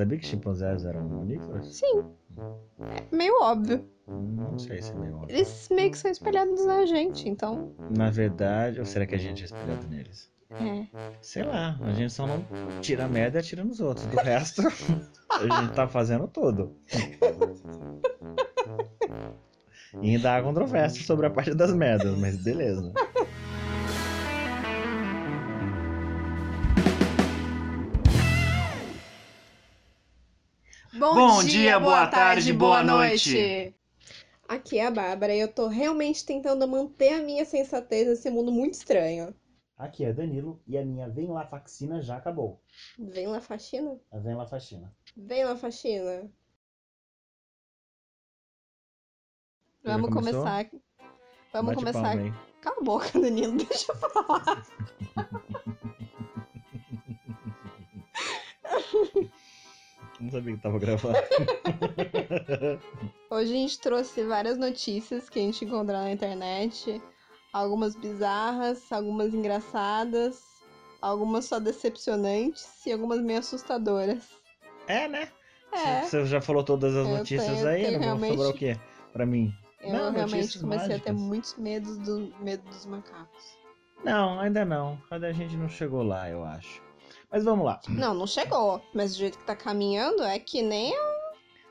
[0.00, 1.76] Sabia que chimpanzés eram onívoros?
[1.76, 2.04] Sim.
[2.80, 3.86] É meio óbvio.
[4.08, 5.36] Não sei se é meio óbvio.
[5.36, 7.74] Eles meio que são espelhados na gente, então.
[7.90, 10.32] Na verdade, ou será que a gente é espelhado neles?
[10.52, 10.86] É.
[11.20, 12.42] Sei lá, a gente só não
[12.80, 14.06] tira merda e atira nos outros.
[14.06, 14.62] Do resto,
[15.28, 16.74] a gente tá fazendo tudo.
[20.00, 22.90] E ainda há controvérsia sobre a parte das merdas, mas beleza.
[31.00, 33.74] Bom, Bom dia, boa tarde, boa noite.
[34.46, 38.52] Aqui é a Bárbara e eu tô realmente tentando manter a minha sensatez nesse mundo
[38.52, 39.34] muito estranho.
[39.78, 42.60] Aqui é Danilo e a minha Vem Lá Faxina já acabou.
[42.98, 43.98] Vem lá, faxina?
[44.12, 44.94] Vem Lá Faxina.
[45.16, 46.30] Vem lá, faxina.
[49.82, 50.42] Já Vamos começou?
[50.42, 50.70] começar.
[51.50, 52.16] Vamos Bate começar.
[52.16, 52.40] palma.
[52.60, 54.66] Cala a boca, Danilo, deixa eu falar.
[60.20, 61.18] Não sabia que tava gravando.
[63.30, 67.00] Hoje a gente trouxe várias notícias que a gente encontrou na internet.
[67.52, 70.40] Algumas bizarras, algumas engraçadas,
[71.02, 74.22] algumas só decepcionantes e algumas meio assustadoras.
[74.86, 75.28] É, né?
[75.72, 78.54] É, Você já falou todas as Eu notícias tenho- aí, tenho não realmente- sobrar o
[78.54, 78.76] quê?
[79.12, 79.52] Pra mim.
[79.80, 81.16] eu Não, realmente comecei a ter mágicas.
[81.16, 83.58] muitos medos do medo dos macacos.
[84.04, 85.00] Não, ainda não.
[85.10, 86.82] Ainda a gente não chegou lá, eu acho.
[87.30, 87.80] Mas vamos lá.
[87.88, 88.82] Não, não chegou.
[88.94, 90.92] Mas do jeito que tá caminhando é que nem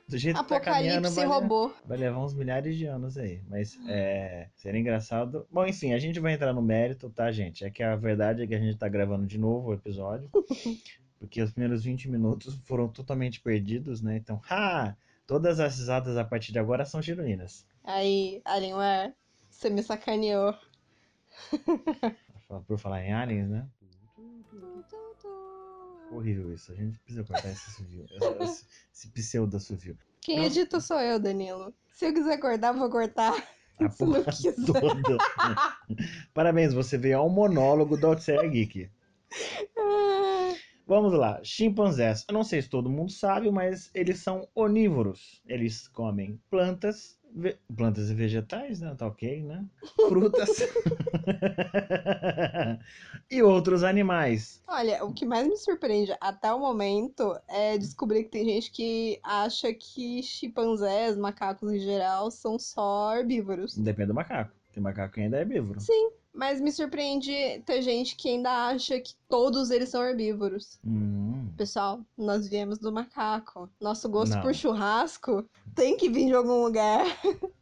[0.08, 1.72] Do jeito que tá apocalipse vai, robô.
[1.86, 3.42] vai levar uns milhares de anos aí.
[3.50, 5.46] Mas é, seria engraçado.
[5.52, 7.66] Bom, enfim, a gente vai entrar no mérito, tá, gente?
[7.66, 10.30] É que a verdade é que a gente tá gravando de novo o episódio.
[11.20, 14.16] porque os primeiros 20 minutos foram totalmente perdidos, né?
[14.16, 14.96] Então, ha!
[15.28, 17.68] Todas as risadas a partir de agora são genuínas.
[17.84, 19.14] Aí, Alienware,
[19.48, 20.56] você me sacaneou.
[22.66, 23.68] Por falar em aliens, né?
[26.12, 26.72] Horrível isso.
[26.72, 28.06] A gente precisa cortar esse assovio.
[28.42, 29.98] Esse, esse, pseudo assovio.
[30.22, 30.48] Quem Nossa.
[30.48, 31.74] edita sou eu, Danilo.
[31.94, 33.34] Se eu quiser cortar, vou cortar.
[33.80, 34.24] A Se não
[34.74, 35.24] porra toda.
[36.34, 38.90] Parabéns, você veio ao monólogo da Odisseia Geek.
[39.78, 40.54] Ah,
[40.90, 42.26] Vamos lá, chimpanzés.
[42.28, 45.40] Eu não sei se todo mundo sabe, mas eles são onívoros.
[45.46, 47.19] Eles comem plantas,
[47.76, 48.94] plantas e vegetais, né?
[48.98, 49.66] Tá ok, né?
[50.08, 50.50] Frutas
[53.30, 54.62] e outros animais.
[54.68, 59.20] Olha, o que mais me surpreende até o momento é descobrir que tem gente que
[59.24, 63.78] acha que chimpanzés, macacos em geral, são só herbívoros.
[63.78, 64.52] Depende do macaco.
[64.72, 65.80] Tem macaco que ainda é herbívoro.
[65.80, 67.34] Sim, mas me surpreende
[67.66, 70.80] ter gente que ainda acha que todos eles são herbívoros.
[70.86, 71.50] Hum.
[71.58, 73.70] Pessoal, nós viemos do macaco.
[73.82, 74.42] Nosso gosto Não.
[74.42, 75.46] por churrasco
[75.76, 77.06] tem que vir de algum lugar.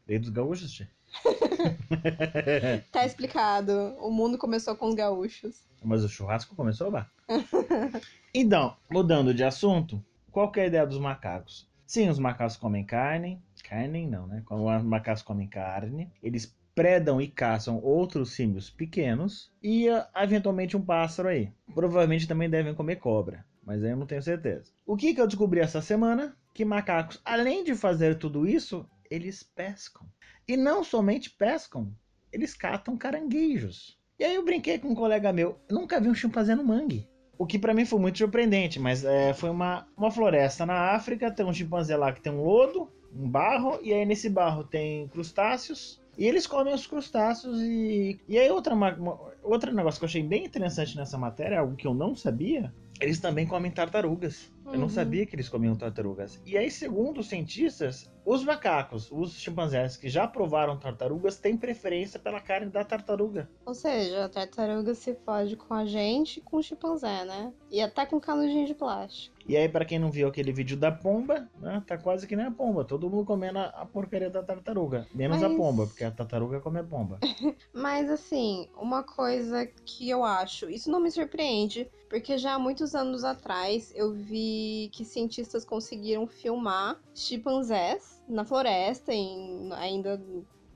[0.06, 0.90] Veio dos gaúchos, tia.
[2.92, 3.96] Tá explicado.
[4.00, 5.66] O mundo começou com os gaúchos.
[5.84, 7.10] Mas o churrasco começou lá.
[8.34, 11.68] então, mudando de assunto, qual que é a ideia dos macacos?
[11.86, 13.42] Sim, os macacos comem carne.
[13.64, 14.44] Carne não, né?
[14.46, 16.12] Como Os macacos comem carne.
[16.22, 19.52] Eles predam e caçam outros símios pequenos.
[19.64, 21.52] E ah, eventualmente um pássaro aí.
[21.74, 23.44] Provavelmente também devem comer cobra.
[23.66, 24.72] Mas eu não tenho certeza.
[24.86, 26.38] O que, que eu descobri essa semana?
[26.54, 30.06] Que macacos, além de fazer tudo isso, eles pescam.
[30.48, 31.92] E não somente pescam,
[32.32, 34.00] eles catam caranguejos.
[34.20, 37.10] E aí eu brinquei com um colega meu, eu nunca vi um chimpanzé no mangue.
[37.40, 41.32] O que pra mim foi muito surpreendente, mas é, foi uma, uma floresta na África,
[41.32, 45.08] tem um chimpanzé lá que tem um lodo, um barro, e aí nesse barro tem
[45.08, 48.20] crustáceos, e eles comem os crustáceos e...
[48.28, 51.76] E aí outra, ma- uma- outro negócio que eu achei bem interessante nessa matéria, algo
[51.76, 54.52] que eu não sabia, eles também comem tartarugas.
[54.66, 54.90] Eu não Uhum.
[54.90, 56.42] sabia que eles comiam tartarugas.
[56.46, 62.20] E aí, segundo os cientistas, os macacos, os chimpanzés que já provaram tartarugas, têm preferência
[62.20, 63.50] pela carne da tartaruga.
[63.66, 67.54] Ou seja, a tartaruga se fode com a gente e com o chimpanzé, né?
[67.72, 69.34] E até com canudinho de plástico.
[69.48, 72.48] E aí, pra quem não viu aquele vídeo da pomba, né, tá quase que nem
[72.48, 72.84] a pomba.
[72.84, 75.08] Todo mundo comendo a, a porcaria da tartaruga.
[75.16, 77.20] Menos a Mas- pomba, porque a tartaruga come a pomba.
[77.74, 82.94] Mas assim, uma coisa que eu acho, isso não me surpreende, porque já há muitos
[82.94, 90.18] anos atrás eu vi que cientistas conseguiram filmar chimpanzés na floresta, em, ainda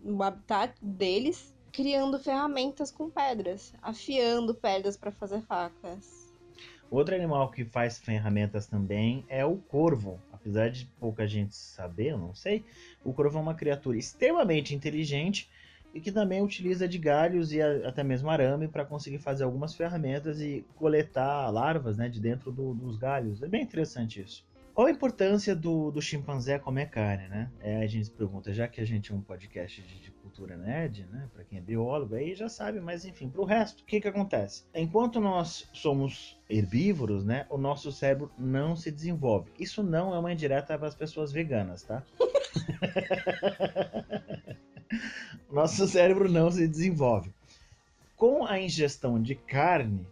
[0.03, 6.31] no habitat deles, criando ferramentas com pedras, afiando pedras para fazer facas.
[6.89, 10.21] Outro animal que faz ferramentas também é o corvo.
[10.31, 12.65] Apesar de pouca gente saber, eu não sei,
[13.03, 15.49] o corvo é uma criatura extremamente inteligente
[15.93, 20.39] e que também utiliza de galhos e até mesmo arame para conseguir fazer algumas ferramentas
[20.41, 23.41] e coletar larvas né, de dentro do- dos galhos.
[23.41, 24.45] É bem interessante isso.
[24.81, 27.51] Qual a importância do, do chimpanzé comer carne, né?
[27.59, 31.05] É, a gente pergunta, já que a gente é um podcast de, de cultura nerd,
[31.11, 31.29] né?
[31.31, 34.07] Para quem é biólogo aí já sabe, mas enfim, para o resto, o que que
[34.07, 34.63] acontece?
[34.73, 37.45] Enquanto nós somos herbívoros, né?
[37.51, 39.51] O nosso cérebro não se desenvolve.
[39.59, 42.01] Isso não é uma indireta para as pessoas veganas, tá?
[45.53, 47.31] nosso cérebro não se desenvolve.
[48.17, 50.07] Com a ingestão de carne,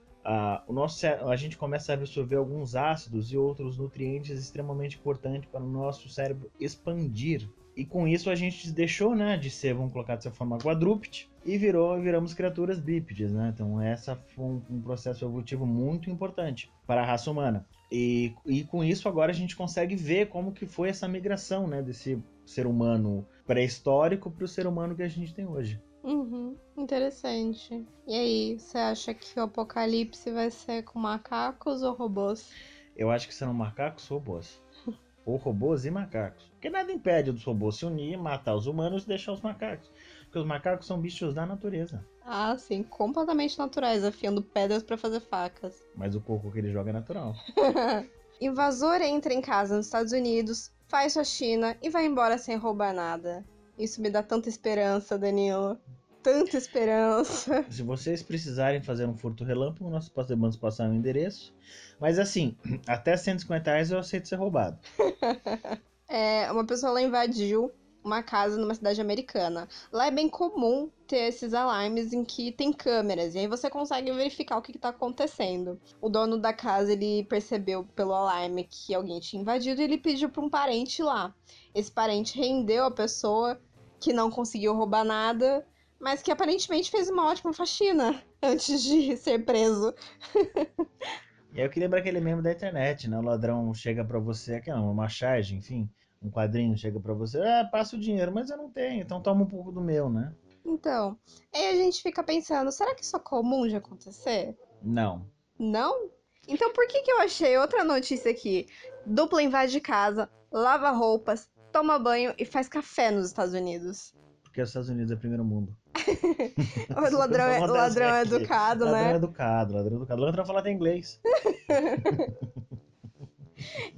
[0.67, 5.63] o nosso, a gente começa a absorver alguns ácidos e outros nutrientes extremamente importantes para
[5.63, 7.49] o nosso cérebro expandir.
[7.75, 11.57] E com isso a gente deixou né, de ser, vamos colocar dessa forma, quadrúpede e
[11.57, 13.31] virou, viramos criaturas bípedes.
[13.31, 13.51] Né?
[13.53, 17.65] Então, essa foi um, um processo evolutivo muito importante para a raça humana.
[17.91, 21.81] E, e com isso agora a gente consegue ver como que foi essa migração né,
[21.81, 25.81] desse ser humano pré-histórico para o ser humano que a gente tem hoje.
[26.03, 27.85] Uhum, interessante.
[28.07, 32.49] E aí, você acha que o apocalipse vai ser com macacos ou robôs?
[32.95, 34.61] Eu acho que serão macacos ou robôs.
[35.25, 36.45] ou robôs e macacos.
[36.53, 39.91] Porque nada impede dos robôs se unir, matar os humanos e deixar os macacos.
[40.23, 42.03] Porque os macacos são bichos da natureza.
[42.21, 45.75] Ah, sim, completamente naturais, afiando pedras para fazer facas.
[45.95, 47.35] Mas o coco que ele joga é natural.
[48.41, 52.93] Invasor entra em casa nos Estados Unidos, faz sua China e vai embora sem roubar
[52.93, 53.45] nada.
[53.79, 55.79] Isso me dá tanta esperança, Danilo.
[56.21, 57.65] Tanta esperança.
[57.71, 61.53] Se vocês precisarem fazer um furto relâmpago, nós podemos passar um endereço.
[61.97, 64.77] Mas assim, até 150 reais eu aceito ser roubado.
[66.09, 67.71] é, uma pessoa lá invadiu
[68.03, 69.67] uma casa numa cidade americana.
[69.91, 74.11] Lá é bem comum ter esses alarmes em que tem câmeras, e aí você consegue
[74.11, 75.79] verificar o que está acontecendo.
[76.01, 80.29] O dono da casa, ele percebeu pelo alarme que alguém tinha invadido e ele pediu
[80.29, 81.33] para um parente lá.
[81.73, 83.59] Esse parente rendeu a pessoa
[83.99, 85.65] que não conseguiu roubar nada,
[85.99, 89.93] mas que aparentemente fez uma ótima faxina antes de ser preso.
[91.53, 93.17] e aí eu queria lembrar aquele meme da internet, né?
[93.17, 95.89] O ladrão chega para você, aqui não, uma charge, enfim,
[96.21, 99.43] um quadrinho chega para você, ah, passa o dinheiro, mas eu não tenho, então toma
[99.43, 100.33] um pouco do meu, né?
[100.65, 101.17] Então,
[101.53, 104.57] aí a gente fica pensando, será que isso é comum de acontecer?
[104.81, 105.25] Não.
[105.57, 106.09] Não?
[106.47, 108.67] Então por que que eu achei outra notícia aqui?
[109.05, 114.13] Dupla invade casa, lava roupas, toma banho e faz café nos Estados Unidos.
[114.43, 115.75] Porque os Estados Unidos é primeiro mundo.
[116.89, 119.01] o ladrão, é, ladrão é educado, ladrão né?
[119.01, 120.21] Ladrão é educado, ladrão é educado.
[120.21, 121.21] Ladrão fala até inglês.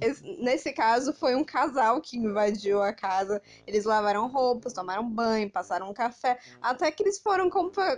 [0.00, 3.40] Esse, nesse caso, foi um casal que invadiu a casa.
[3.66, 6.38] Eles lavaram roupas, tomaram banho, passaram um café.
[6.60, 7.48] Até que eles foram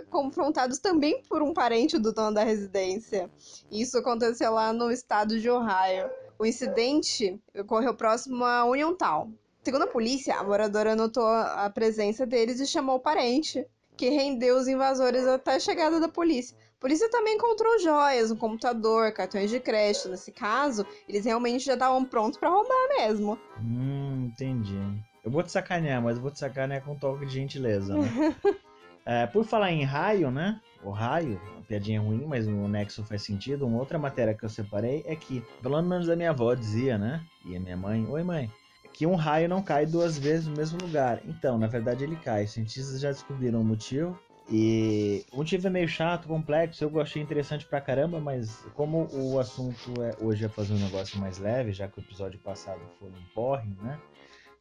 [0.09, 3.29] confrontados também por um parente do dono da residência.
[3.71, 6.09] Isso aconteceu lá no estado de Ohio.
[6.37, 9.33] O incidente ocorreu próximo a Uniontown.
[9.65, 13.65] Segundo a polícia, a moradora notou a presença deles e chamou o parente,
[13.97, 16.55] que rendeu os invasores até a chegada da polícia.
[16.77, 20.09] A polícia também encontrou joias, um computador, cartões de crédito.
[20.09, 23.39] Nesse caso, eles realmente já estavam prontos para roubar mesmo.
[23.59, 24.79] Hum, entendi.
[25.23, 28.35] Eu vou te sacanear, mas eu vou te sacanear com um toque de gentileza, né?
[29.03, 30.61] é, por falar em raio, né?
[30.83, 33.65] O raio, uma piadinha ruim, mas o nexo faz sentido.
[33.65, 37.25] Uma outra matéria que eu separei é que, pelo menos a minha avó dizia, né?
[37.43, 38.51] E a minha mãe, oi mãe,
[38.95, 41.21] que um raio não cai duas vezes no mesmo lugar.
[41.25, 42.45] Então, na verdade, ele cai.
[42.45, 44.17] Os cientistas já descobriram o motivo.
[44.49, 49.39] E o motivo é meio chato, complexo, eu achei interessante pra caramba, mas como o
[49.39, 53.09] assunto é, hoje é fazer um negócio mais leve, já que o episódio passado foi
[53.09, 53.99] um porre, né?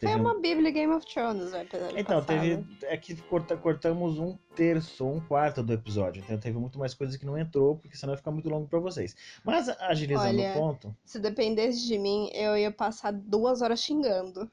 [0.05, 2.27] Teve é uma Bíblia Game of Thrones o episódio Então, passado.
[2.27, 2.67] teve.
[2.83, 6.23] É que corta, cortamos um terço, um quarto do episódio.
[6.25, 8.79] Então teve muito mais coisa que não entrou, porque senão ia ficar muito longo para
[8.79, 9.17] vocês.
[9.45, 10.97] Mas agilizando Olha, o ponto.
[11.05, 14.51] Se dependesse de mim, eu ia passar duas horas xingando.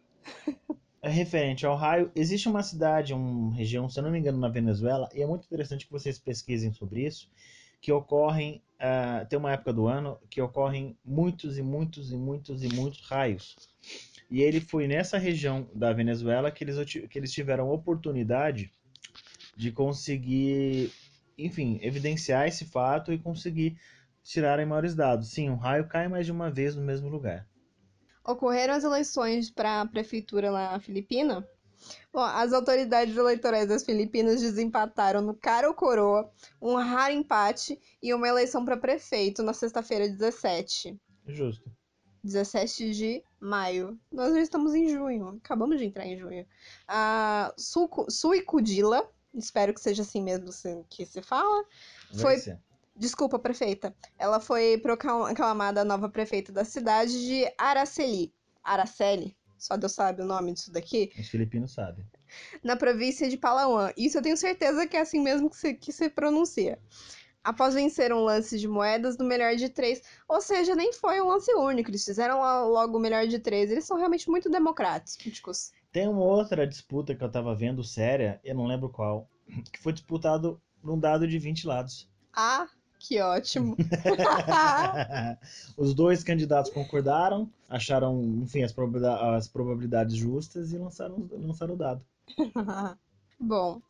[1.01, 4.48] É referente ao raio, existe uma cidade, uma região, se eu não me engano, na
[4.50, 7.27] Venezuela, e é muito interessante que vocês pesquisem sobre isso,
[7.81, 12.63] que ocorrem, uh, tem uma época do ano que ocorrem muitos e muitos e muitos
[12.63, 13.55] e muitos raios.
[14.31, 18.73] E ele foi nessa região da Venezuela que eles, que eles tiveram oportunidade
[19.55, 20.91] de conseguir,
[21.38, 23.77] enfim, evidenciar esse fato e conseguir
[24.23, 25.29] tirarem maiores dados.
[25.31, 27.45] Sim, um raio cai mais de uma vez no mesmo lugar
[28.23, 31.47] ocorreram as eleições para a prefeitura lá na Filipina.
[32.13, 36.29] Bom, as autoridades eleitorais das Filipinas desempataram no cara ou coroa,
[36.61, 40.95] um raro empate e uma eleição para prefeito na sexta-feira 17.
[41.25, 41.71] Justo.
[42.23, 43.99] 17 de maio.
[44.11, 46.45] Nós já estamos em junho, acabamos de entrar em junho.
[46.87, 50.51] A Suicudila, espero que seja assim mesmo
[50.89, 51.65] que se fala,
[52.11, 52.59] Vai foi ser.
[52.95, 53.95] Desculpa, prefeita.
[54.19, 58.33] Ela foi proclamada nova prefeita da cidade de Araceli.
[58.63, 59.35] Araceli?
[59.57, 61.11] Só Deus sabe o nome disso daqui.
[61.17, 62.05] Os filipinos sabem.
[62.63, 63.91] Na província de Palawan.
[63.95, 66.79] Isso eu tenho certeza que é assim mesmo que se, que se pronuncia.
[67.43, 70.01] Após vencer um lance de moedas no melhor de três.
[70.27, 73.71] Ou seja, nem foi um lance único, eles fizeram logo o melhor de três.
[73.71, 75.71] Eles são realmente muito democráticos.
[75.91, 79.27] Tem uma outra disputa que eu tava vendo séria, eu não lembro qual,
[79.71, 82.10] que foi disputado num dado de 20 lados.
[82.33, 82.67] Ah,
[82.98, 83.75] que ótimo.
[85.75, 91.77] Os dois candidatos concordaram, acharam, enfim, as, probabilidades, as probabilidades justas e lançaram, lançaram o
[91.77, 92.05] dado.
[93.39, 93.81] Bom,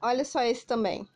[0.00, 1.06] olha só esse também.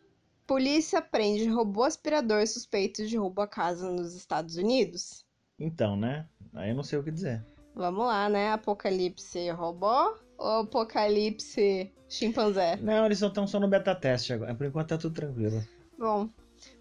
[0.46, 5.24] Polícia prende robô aspirador suspeito de roubo a casa nos Estados Unidos.
[5.58, 6.26] Então, né?
[6.52, 7.44] Aí eu não sei o que dizer.
[7.74, 8.52] Vamos lá, né?
[8.52, 12.76] Apocalipse robô ou apocalipse chimpanzé?
[12.76, 14.54] Não, eles só estão só no beta teste agora.
[14.54, 15.62] Por enquanto tá tudo tranquilo.
[15.98, 16.28] Bom,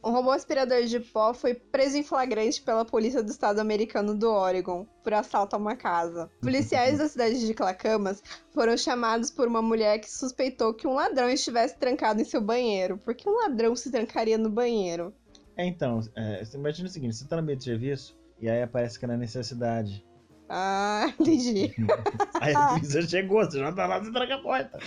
[0.03, 4.29] um robô aspirador de pó foi preso em flagrante pela polícia do estado americano do
[4.29, 6.29] Oregon por assalto a uma casa.
[6.41, 8.21] Policiais da cidade de Clacamas
[8.53, 12.97] foram chamados por uma mulher que suspeitou que um ladrão estivesse trancado em seu banheiro.
[12.97, 15.13] Por que um ladrão se trancaria no banheiro?
[15.55, 18.97] É, então, é, imagina o seguinte: você tá no meio de serviço e aí aparece
[18.97, 20.05] que é na necessidade.
[20.49, 21.73] Ah, entendi.
[22.41, 24.79] aí a polícia chegou, você já tá lá, você tranca a porta.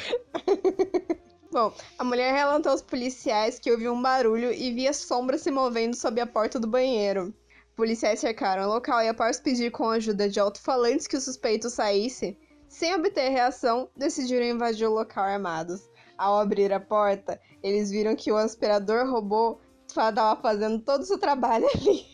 [1.56, 5.96] Bom, a mulher relatou aos policiais que ouviu um barulho e via sombras se movendo
[5.96, 7.32] sob a porta do banheiro.
[7.74, 11.70] Policiais cercaram o local e, após pedir com a ajuda de alto-falantes que o suspeito
[11.70, 12.36] saísse,
[12.68, 15.88] sem obter reação, decidiram invadir o local armados.
[16.18, 19.58] Ao abrir a porta, eles viram que o aspirador robô
[19.88, 22.04] estava fazendo todo o seu trabalho ali.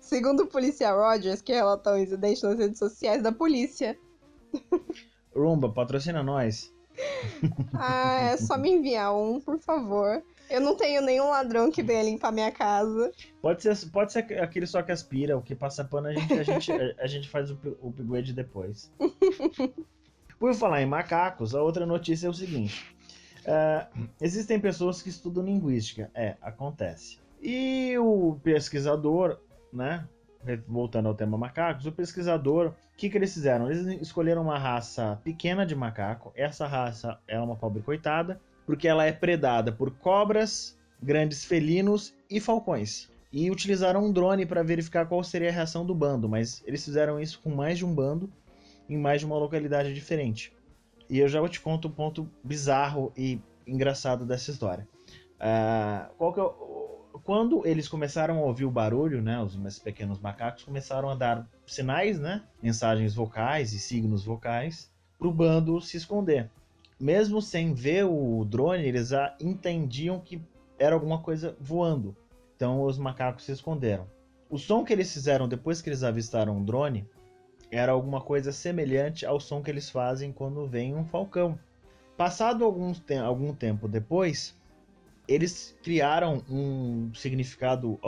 [0.00, 3.98] Segundo o policial Rogers, que relatou o incidente nas redes sociais da polícia.
[5.34, 6.72] Rumba, patrocina nós.
[7.82, 10.22] Ah, é só me enviar um, por favor.
[10.50, 13.10] Eu não tenho nenhum ladrão que venha limpar minha casa.
[13.40, 16.42] Pode ser, pode ser aquele só que aspira, o que passa pano, a gente, a
[16.42, 18.90] gente, a gente faz o, o upgrade depois.
[20.38, 22.94] Por falar em macacos, a outra notícia é o seguinte.
[23.40, 26.10] Uh, existem pessoas que estudam linguística.
[26.14, 27.18] É, acontece.
[27.40, 29.38] E o pesquisador,
[29.72, 30.06] né?
[30.66, 33.70] Voltando ao tema macacos, o pesquisador, o que, que eles fizeram?
[33.70, 36.32] Eles escolheram uma raça pequena de macaco.
[36.34, 42.40] Essa raça é uma pobre coitada, porque ela é predada por cobras, grandes felinos e
[42.40, 43.10] falcões.
[43.32, 47.20] E utilizaram um drone para verificar qual seria a reação do bando, mas eles fizeram
[47.20, 48.30] isso com mais de um bando
[48.88, 50.52] em mais de uma localidade diferente.
[51.08, 54.86] E eu já te conto um ponto bizarro e engraçado dessa história.
[55.36, 56.79] Uh, qual que é o,
[57.24, 61.48] quando eles começaram a ouvir o barulho, né, os mais pequenos macacos começaram a dar
[61.66, 66.50] sinais, né, mensagens vocais e signos vocais para o bando se esconder.
[66.98, 70.40] Mesmo sem ver o drone, eles já entendiam que
[70.78, 72.16] era alguma coisa voando.
[72.56, 74.06] Então os macacos se esconderam.
[74.48, 77.08] O som que eles fizeram depois que eles avistaram um drone
[77.70, 81.58] era alguma coisa semelhante ao som que eles fazem quando vem um falcão.
[82.16, 84.54] Passado algum, te algum tempo depois,
[85.30, 88.00] eles criaram um significado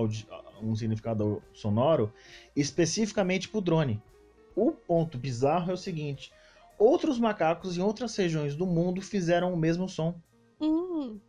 [0.61, 2.12] um significado sonoro
[2.55, 4.02] especificamente para o drone.
[4.57, 6.33] O ponto bizarro é o seguinte:
[6.76, 10.21] outros macacos em outras regiões do mundo fizeram o mesmo som.
[10.61, 11.21] Hum.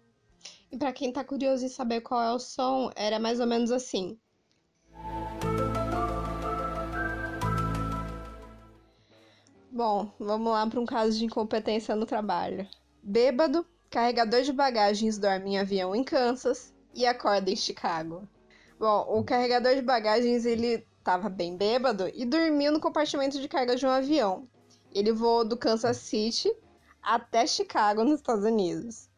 [0.71, 3.71] E para quem tá curioso em saber qual é o som, era mais ou menos
[3.71, 4.17] assim.
[9.71, 12.67] Bom, vamos lá para um caso de incompetência no trabalho.
[13.01, 18.27] Bêbado, Carregador de bagagens dorme em avião em Kansas e acorda em Chicago.
[18.79, 23.75] Bom, o carregador de bagagens ele estava bem bêbado e dormiu no compartimento de carga
[23.75, 24.47] de um avião.
[24.91, 26.51] Ele voou do Kansas City
[27.03, 29.11] até Chicago, nos Estados Unidos.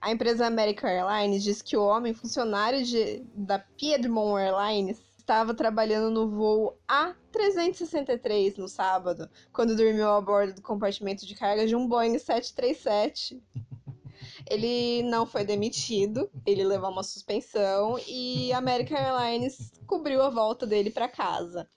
[0.00, 6.10] A empresa American Airlines diz que o homem, funcionário de, da Piedmont Airlines, estava trabalhando
[6.10, 11.86] no voo A363 no sábado, quando dormiu a bordo do compartimento de carga de um
[11.86, 13.42] Boeing 737.
[14.48, 20.66] Ele não foi demitido, ele levou uma suspensão e a American Airlines cobriu a volta
[20.66, 21.68] dele para casa.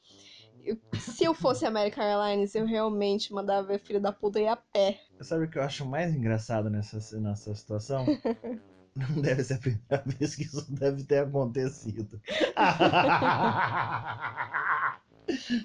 [1.00, 5.00] se eu fosse American Airlines, eu realmente mandava o filho da puta ir a pé.
[5.22, 8.06] Sabe o que eu acho mais engraçado nessa, nessa situação?
[8.98, 12.20] Não deve ser a primeira vez que isso deve ter acontecido.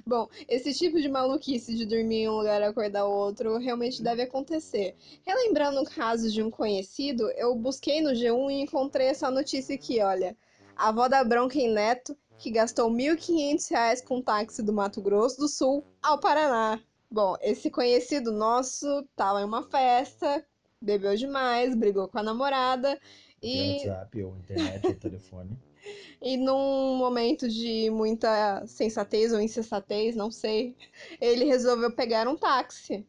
[0.06, 4.22] Bom, esse tipo de maluquice de dormir em um lugar e acordar outro realmente deve
[4.22, 4.94] acontecer.
[5.24, 10.00] Relembrando o caso de um conhecido, eu busquei no G1 e encontrei essa notícia aqui,
[10.00, 10.36] olha.
[10.76, 15.48] A avó da Bronquem Neto, que gastou R$ 1.500 com táxi do Mato Grosso do
[15.48, 16.80] Sul ao Paraná.
[17.10, 20.44] Bom, esse conhecido nosso tava em uma festa,
[20.80, 22.98] bebeu demais, brigou com a namorada
[23.42, 23.76] e.
[23.76, 25.58] WhatsApp ou internet ou telefone.
[26.20, 30.76] E num momento de muita sensatez ou insensatez, não sei,
[31.20, 33.06] ele resolveu pegar um táxi.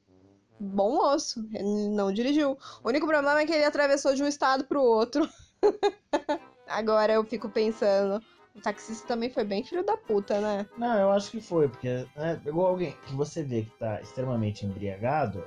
[0.59, 2.57] Bom moço, ele não dirigiu.
[2.83, 5.27] O único problema é que ele atravessou de um estado para o outro.
[6.67, 8.23] Agora eu fico pensando,
[8.55, 10.65] o taxista também foi bem filho da puta, né?
[10.77, 14.65] Não, eu acho que foi, porque né, pegou alguém que você vê que tá extremamente
[14.65, 15.43] embriagado.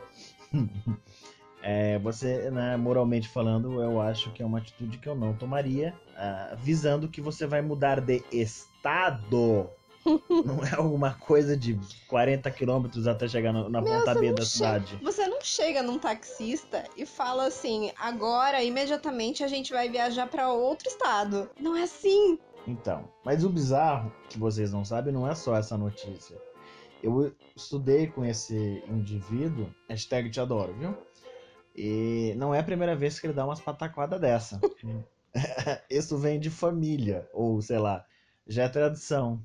[1.69, 5.93] é, você, né, moralmente falando, eu acho que é uma atitude que eu não tomaria,
[6.13, 9.69] uh, visando que você vai mudar de estado.
[10.47, 14.47] não é alguma coisa de 40 quilômetros até chegar no, na Meu, ponta B da
[14.47, 14.97] cidade.
[15.03, 20.53] Você não chega num taxista e fala assim, agora, imediatamente, a gente vai viajar pra
[20.53, 21.51] outro estado.
[21.59, 22.39] Não é assim.
[22.65, 26.41] Então, mas o bizarro, que vocês não sabem, não é só essa notícia.
[27.03, 30.97] Eu estudei com esse indivíduo, hashtag te adoro, viu?
[31.77, 34.65] E não é a primeira vez que ele dá umas pataquadas dessa.
[35.91, 38.05] Isso vem de família, ou sei lá,
[38.47, 39.45] já é tradição.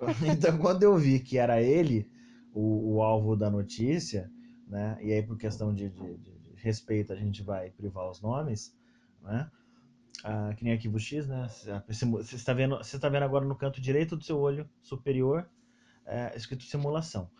[0.26, 2.10] Então, quando eu vi que era ele
[2.52, 4.30] o, o alvo da notícia,
[4.66, 4.98] né?
[5.00, 8.74] E aí, por questão de, de- de- respeito, a gente vai privar os nomes,
[9.22, 9.50] né?
[10.24, 11.48] Ah, que nem arquivo X, né?
[11.88, 15.48] Você está vendo, você está vendo agora no canto direito do seu olho superior,
[16.06, 17.30] é, escrito simulação.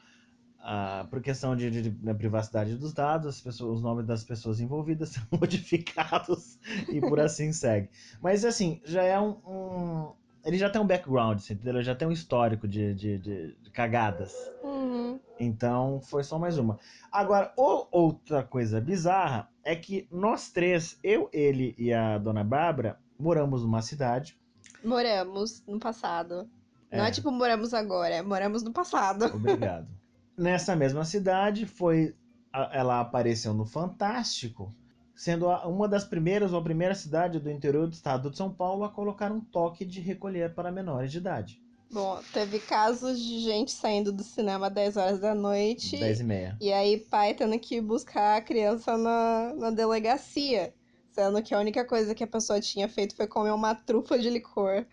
[0.64, 4.22] Ah, por questão de, de- de- da privacidade dos dados, as pessoas, os nomes das
[4.22, 6.56] pessoas envolvidas são modificados
[6.88, 7.88] e por assim segue.
[8.20, 10.12] Mas assim, já é um, um-
[10.44, 11.74] ele já tem um background, você entendeu?
[11.74, 14.34] Ele já tem um histórico de, de- de- de cagadas.
[14.62, 15.18] Uhum.
[15.40, 16.78] Então foi só mais uma.
[17.10, 23.00] Agora, o- outra coisa bizarra é que nós três, eu, ele e a dona Bárbara,
[23.18, 24.38] moramos numa cidade.
[24.84, 26.48] Moramos no passado.
[26.90, 27.08] Não É.
[27.08, 29.24] é tipo moramos agora, é moramos no passado.
[29.34, 29.88] Obrigado.
[30.36, 32.14] Nessa mesma cidade, foi
[32.52, 34.70] ela apareceu no Fantástico,
[35.14, 38.84] sendo uma das primeiras ou a primeira cidade do interior do estado de São Paulo
[38.84, 41.62] a colocar um toque de recolher para menores de idade.
[41.90, 45.98] Bom, teve casos de gente saindo do cinema às 10 horas da noite.
[45.98, 46.56] 10 e meia.
[46.58, 50.72] E aí, pai tendo que buscar a criança na, na delegacia.
[51.10, 54.30] Sendo que a única coisa que a pessoa tinha feito foi comer uma trufa de
[54.30, 54.86] licor.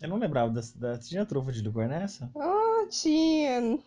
[0.00, 1.06] Eu não lembrava da cidade.
[1.06, 2.30] Tinha trufa de licor nessa?
[2.34, 3.78] Ah, tinha.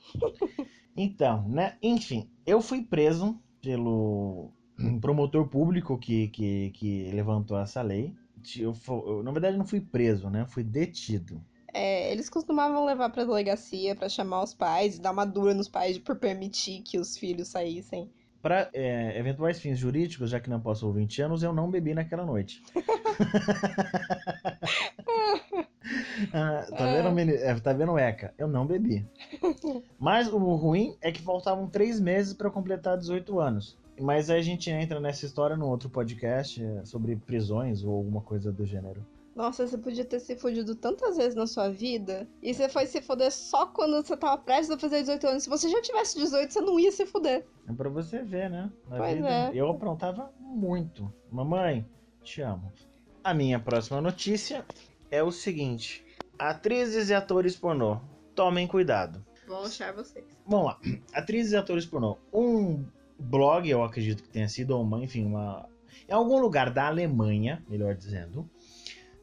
[1.02, 1.78] Então, né?
[1.82, 4.52] Enfim, eu fui preso pelo
[5.00, 8.14] promotor público que, que, que levantou essa lei.
[8.58, 8.76] Eu,
[9.08, 10.42] eu, na verdade, não fui preso, né?
[10.42, 11.42] Eu fui detido.
[11.74, 15.70] É, eles costumavam levar pra delegacia pra chamar os pais e dar uma dura nos
[15.70, 18.12] pais por permitir que os filhos saíssem.
[18.42, 22.62] Para eventuais fins jurídicos, já que não posso 20 anos, eu não bebi naquela noite.
[26.34, 28.34] Ah, tá vendo, meni- é, tá vendo, Eca?
[28.38, 29.06] Eu não bebi.
[30.00, 33.78] Mas o ruim é que faltavam três meses para completar 18 anos.
[34.00, 38.22] Mas aí a gente entra nessa história num outro podcast é, sobre prisões ou alguma
[38.22, 39.06] coisa do gênero.
[39.36, 42.28] Nossa, você podia ter se fudido tantas vezes na sua vida.
[42.42, 45.44] E você foi se fuder só quando você tava prestes a fazer 18 anos.
[45.44, 47.46] Se você já tivesse 18, você não ia se fuder.
[47.68, 48.70] É pra você ver, né?
[48.90, 49.52] Na Pois vida, é.
[49.54, 51.14] eu aprontava muito.
[51.32, 51.86] Mamãe,
[52.24, 52.72] te amo.
[53.24, 54.66] A minha próxima notícia
[55.12, 56.04] é o seguinte:
[56.40, 58.00] atrizes e atores pornô,
[58.34, 59.24] tomem cuidado.
[59.46, 60.26] Vou achar vocês.
[60.48, 60.80] Vamos lá.
[61.14, 62.18] Atrizes e atores pornô.
[62.34, 62.86] Um
[63.20, 65.68] blog, eu acredito que tenha sido, ou uma, enfim, uma.
[66.08, 68.50] Em algum lugar da Alemanha, melhor dizendo,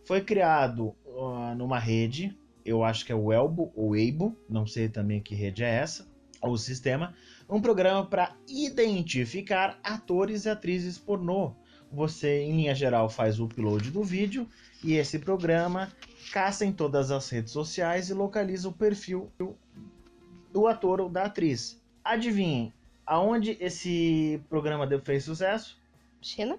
[0.05, 4.89] foi criado ah, numa rede, eu acho que é o Elbo ou Eibo, não sei
[4.89, 6.07] também que rede é essa,
[6.41, 7.15] ou sistema,
[7.49, 11.55] um programa para identificar atores e atrizes pornô.
[11.91, 14.47] Você, em linha geral, faz o upload do vídeo
[14.83, 15.91] e esse programa
[16.33, 19.31] caça em todas as redes sociais e localiza o perfil
[20.53, 21.81] do ator ou da atriz.
[22.05, 22.73] Adivinhem,
[23.07, 25.79] aonde esse programa deu- fez sucesso?
[26.21, 26.59] China?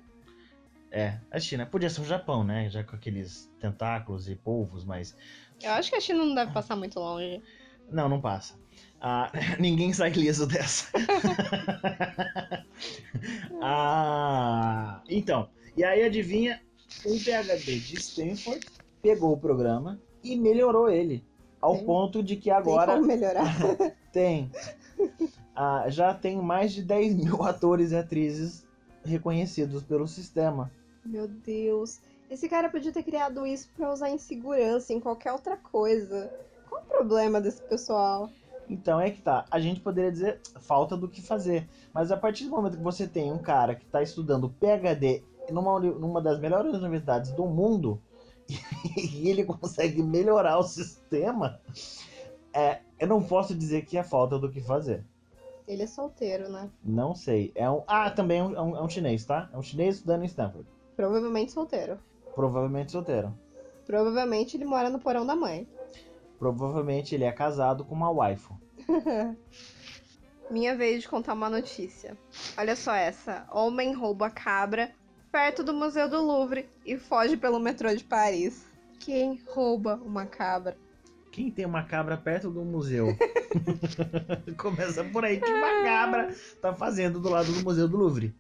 [0.92, 1.66] É, a China.
[1.66, 2.70] Podia ser o Japão, né?
[2.70, 5.16] Já com aqueles tentáculos e polvos, mas.
[5.62, 7.42] Eu acho que a China não deve passar muito longe.
[7.92, 8.56] Não, não passa.
[9.02, 10.88] Ah, ninguém sai liso dessa.
[13.62, 16.62] ah, então, e aí adivinha,
[17.06, 18.66] um PhD de Stanford
[19.02, 21.24] pegou o programa e melhorou ele.
[21.62, 23.46] Ao Tem- ponto de que Tem agora como melhorar.
[24.14, 24.52] tem.
[25.56, 28.66] Ah, já tem mais de 10 mil atores e atrizes
[29.04, 30.72] reconhecidos pelo sistema.
[31.06, 32.00] Meu Deus.
[32.30, 36.30] Esse cara podia ter criado isso pra usar em segurança, em qualquer outra coisa.
[36.70, 38.30] Qual o problema desse pessoal?
[38.70, 39.46] Então é que tá.
[39.50, 41.68] A gente poderia dizer falta do que fazer.
[41.94, 45.80] Mas a partir do momento que você tem um cara que está estudando PhD numa,
[45.80, 48.02] numa das melhores universidades do mundo
[48.98, 51.60] e ele consegue melhorar o sistema,
[52.54, 55.04] é, eu não posso dizer que é falta do que fazer.
[55.68, 56.70] Ele é solteiro, né?
[56.84, 57.52] Não sei.
[57.54, 59.50] É um, ah, também é um, é um- é um chinês, tá?
[59.54, 60.66] É um chinês estudando em Stanford.
[60.96, 62.00] Provavelmente solteiro.
[62.34, 63.38] Provavelmente solteiro.
[63.86, 65.68] Provavelmente ele mora no porão da mãe.
[66.40, 68.58] Provavelmente ele é casado com uma waifu.
[70.50, 72.18] Minha vez de contar uma notícia.
[72.58, 73.46] Olha só essa.
[73.52, 74.92] Homem rouba cabra
[75.32, 78.66] perto do Museu do Louvre e foge pelo metrô de Paris.
[79.00, 80.78] Quem rouba uma cabra?
[81.32, 83.16] Quem tem uma cabra perto do museu?
[84.58, 85.40] Começa por aí.
[85.40, 88.36] Que uma cabra tá fazendo do lado do Museu do Louvre?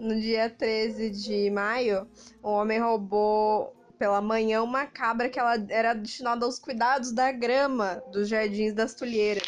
[0.00, 2.06] No dia 13 de maio,
[2.42, 8.02] um homem roubou pela manhã uma cabra que ela era destinada aos cuidados da grama
[8.12, 9.44] dos Jardins das Tulheiras,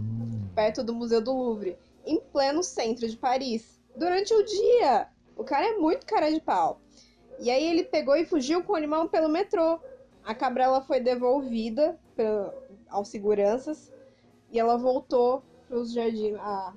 [0.00, 0.48] Hum.
[0.54, 5.08] perto do Museu do Louvre, em pleno centro de Paris, durante o dia.
[5.38, 6.80] O cara é muito cara de pau.
[7.38, 9.78] E aí ele pegou e fugiu com o animal pelo metrô.
[10.24, 12.52] A cabra ela foi devolvida pelo-
[12.88, 13.92] aos seguranças
[14.50, 16.74] e ela voltou para os jardins, a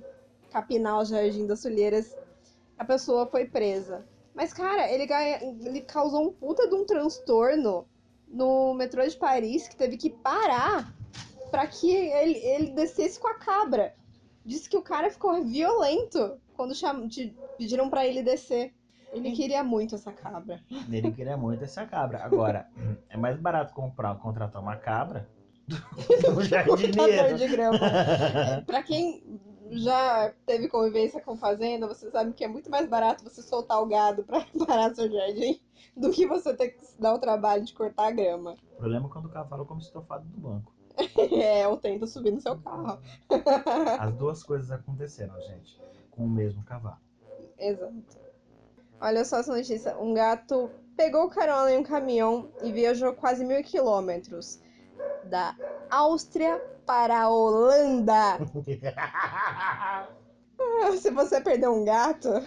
[0.51, 2.15] capinar o Jardim das Tulheiras.
[2.77, 4.05] A pessoa foi presa.
[4.33, 5.07] Mas, cara, ele,
[5.65, 7.87] ele causou um puta de um transtorno
[8.27, 10.93] no metrô de Paris que teve que parar
[11.49, 13.93] pra que ele, ele descesse com a cabra.
[14.45, 17.09] Disse que o cara ficou violento quando cham...
[17.57, 18.71] pediram pra ele descer.
[19.11, 20.61] Ele queria muito essa cabra.
[20.89, 22.23] Ele queria muito essa cabra.
[22.23, 22.69] Agora,
[23.09, 25.27] é mais barato comprar, contratar uma cabra
[25.67, 27.37] do que um jardineiro.
[27.37, 27.79] de grama.
[28.65, 33.41] Pra quem já teve convivência com fazenda, você sabe que é muito mais barato você
[33.41, 35.59] soltar o gado pra parar seu jardim
[35.97, 38.55] do que você ter que dar o trabalho de cortar a grama.
[38.75, 40.71] O problema é quando o cavalo come estofado do banco.
[41.41, 42.99] É, ou tenta subir no seu carro.
[43.99, 45.81] As duas coisas aconteceram, gente,
[46.21, 46.97] com o mesmo cavalo.
[47.57, 48.21] Exato.
[48.99, 49.97] Olha só essa notícia.
[49.97, 54.61] Um gato pegou carona em um caminhão e viajou quase mil quilômetros
[55.23, 55.55] da
[55.89, 58.37] Áustria para a Holanda.
[60.99, 62.29] Se você perdeu um gato.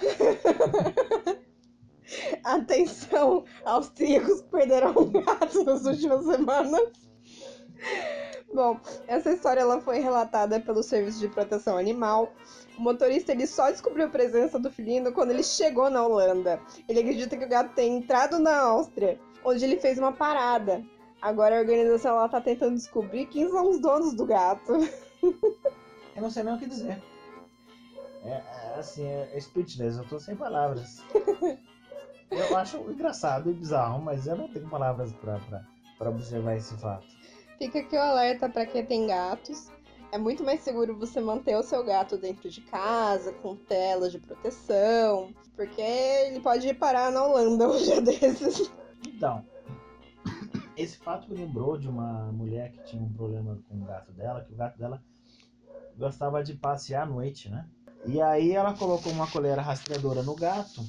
[2.44, 6.92] Atenção, austríacos perderam um gato nas últimas semanas.
[8.54, 12.32] Bom, essa história ela foi relatada pelo Serviço de Proteção Animal.
[12.78, 16.60] O motorista ele só descobriu a presença do felino quando ele chegou na Holanda.
[16.88, 20.84] Ele acredita que o gato tem entrado na Áustria, onde ele fez uma parada.
[21.20, 24.72] Agora a organização ela tá tentando descobrir quem são os donos do gato.
[26.14, 27.02] Eu não sei nem o que dizer.
[28.22, 31.02] É, é, assim, é, é speechless, eu tô sem palavras.
[32.30, 37.06] Eu acho engraçado e bizarro, mas eu não tenho palavras pra observar esse fato.
[37.64, 39.70] Fica aqui o alerta para quem tem gatos.
[40.12, 44.18] É muito mais seguro você manter o seu gato dentro de casa, com telas de
[44.18, 48.70] proteção, porque ele pode parar na Holanda um dia desses.
[49.08, 49.42] Então,
[50.76, 54.44] esse fato me lembrou de uma mulher que tinha um problema com o gato dela,
[54.44, 55.02] que o gato dela
[55.96, 57.66] gostava de passear à noite, né?
[58.04, 60.84] E aí ela colocou uma coleira rastreadora no gato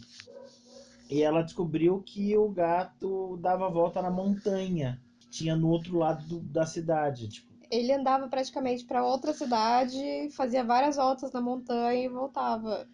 [1.10, 5.02] e ela descobriu que o gato dava volta na montanha
[5.36, 7.28] tinha no outro lado do- da cidade.
[7.28, 12.88] Tipo, Ele andava praticamente para outra cidade, fazia várias voltas na montanha e voltava.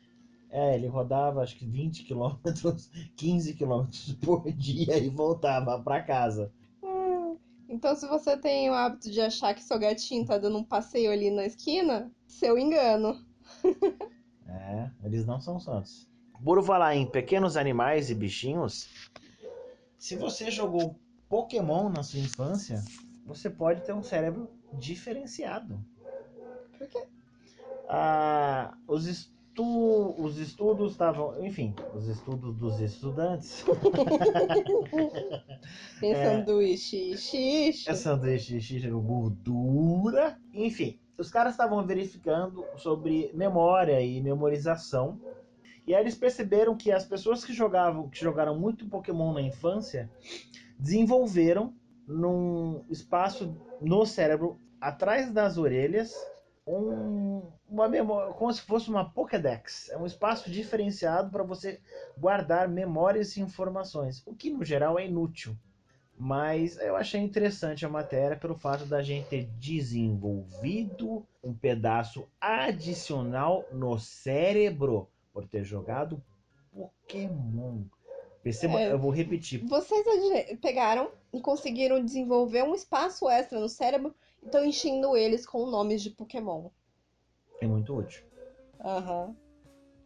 [0.49, 6.51] é, ele rodava acho que 20 quilômetros, 15 quilômetros por dia e voltava pra casa.
[7.69, 11.09] Então, se você tem o hábito de achar que seu gatinho tá dando um passeio
[11.09, 13.17] ali na esquina, seu engano.
[14.47, 16.09] É, eles não são santos.
[16.43, 18.89] Por falar em pequenos animais e bichinhos,
[19.97, 20.99] se você jogou
[21.31, 22.83] Pokémon na sua infância,
[23.25, 25.79] você pode ter um cérebro diferenciado.
[26.77, 27.07] Por quê?
[27.87, 30.13] Ah, os, estu...
[30.21, 31.41] os estudos estavam.
[31.41, 33.63] Enfim, os estudos dos estudantes.
[36.03, 36.37] É.
[36.37, 37.87] sanduíche xixi.
[37.87, 40.37] É sanduíche xixi, gordura.
[40.51, 45.21] Enfim, os caras estavam verificando sobre memória e memorização.
[45.85, 50.09] E aí eles perceberam que as pessoas que jogavam, que jogaram muito Pokémon na infância,
[50.81, 51.73] desenvolveram
[52.07, 56.13] num espaço no cérebro atrás das orelhas
[56.67, 59.89] um- uma memória, como se fosse uma Pokédex.
[59.89, 61.79] É um espaço diferenciado para você
[62.17, 65.55] guardar memórias e informações, o que no geral é inútil.
[66.17, 73.65] Mas eu achei interessante a matéria pelo fato da gente ter desenvolvido um pedaço adicional
[73.71, 76.21] no cérebro por ter jogado
[76.71, 77.83] Pokémon.
[78.43, 78.91] Perceba, É.
[78.91, 79.63] eu vou repetir.
[79.65, 80.03] Vocês
[80.59, 86.01] pegaram e conseguiram desenvolver um espaço extra no cérebro e estão enchendo eles com nomes
[86.01, 86.69] de Pokémon.
[87.59, 88.23] É muito útil.
[88.83, 89.35] Aham.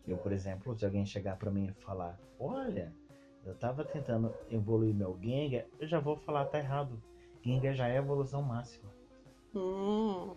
[0.06, 2.94] Eu, por exemplo, se alguém chegar pra mim e falar: Olha,
[3.46, 7.02] eu tava tentando evoluir meu Gengar, eu já vou falar: tá errado.
[7.42, 8.92] Gengar já é a evolução máxima.
[9.56, 10.36] Hum,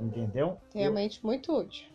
[0.00, 0.58] Entendeu?
[0.74, 1.86] Eu- realmente muito útil.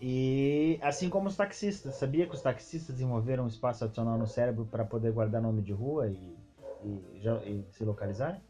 [0.00, 4.66] E assim como os taxistas, sabia que os taxistas desenvolveram um espaço adicional no cérebro
[4.70, 6.36] para poder guardar nome de rua e,
[6.82, 8.40] e, já- e se localizar?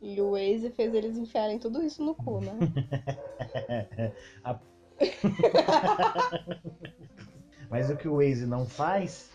[0.00, 2.56] E o Waze fez eles enfiarem tudo isso no cu, né?
[7.70, 9.30] Mas o que o Waze não faz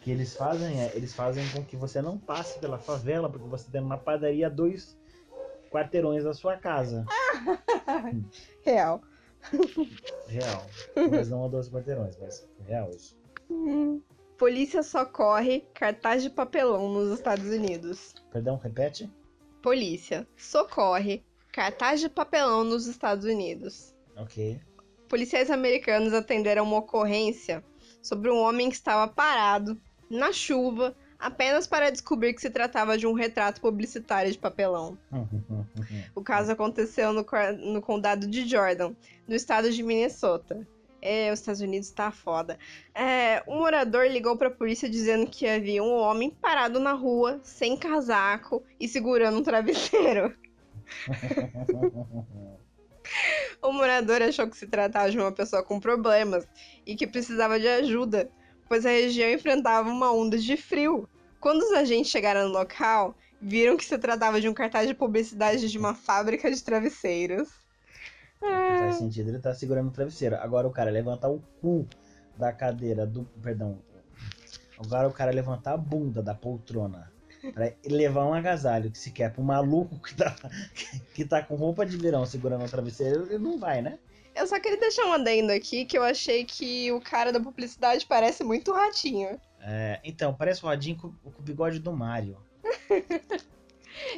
[0.00, 3.68] que eles fazem é, eles fazem com que você não passe pela favela, porque você
[3.70, 4.96] tem uma padaria a dois
[5.70, 7.04] quarteirões da sua casa.
[8.64, 9.02] Real.
[10.28, 10.66] Real.
[11.10, 13.16] Mas não a dois quarteirões, mas real isso.
[13.50, 14.00] Hum.
[14.36, 18.14] Polícia socorre cartaz de papelão nos Estados Unidos.
[18.30, 19.10] Perdão, repete?
[19.62, 23.94] Polícia socorre cartaz de papelão nos Estados Unidos.
[24.14, 24.60] Ok.
[25.08, 27.64] Policiais americanos atenderam uma ocorrência
[28.02, 33.06] sobre um homem que estava parado na chuva apenas para descobrir que se tratava de
[33.06, 34.98] um retrato publicitário de papelão.
[36.14, 37.26] o caso aconteceu no,
[37.58, 38.94] no condado de Jordan,
[39.26, 40.66] no estado de Minnesota.
[41.00, 42.58] É, os Estados Unidos tá foda.
[42.94, 47.38] É, um morador ligou para a polícia dizendo que havia um homem parado na rua,
[47.44, 50.34] sem casaco e segurando um travesseiro.
[53.62, 56.48] o morador achou que se tratava de uma pessoa com problemas
[56.84, 58.30] e que precisava de ajuda,
[58.68, 61.08] pois a região enfrentava uma onda de frio.
[61.40, 65.68] Quando os agentes chegaram no local, viram que se tratava de um cartaz de publicidade
[65.68, 67.48] de uma fábrica de travesseiros.
[68.42, 68.78] É.
[68.78, 70.36] Faz sentido ele tá segurando o travesseiro.
[70.36, 71.86] Agora o cara levantar o cu
[72.36, 73.24] da cadeira do.
[73.42, 73.78] Perdão.
[74.78, 77.10] Agora o cara levantar a bunda da poltrona
[77.52, 80.34] pra levar um agasalho que se quer pro maluco que tá,
[81.14, 83.98] que tá com roupa de verão segurando o travesseiro, ele não vai, né?
[84.36, 88.04] Eu só queria deixar um adendo aqui que eu achei que o cara da publicidade
[88.04, 89.40] parece muito ratinho.
[89.62, 92.36] É, então, parece o radinho com, com o bigode do Mario.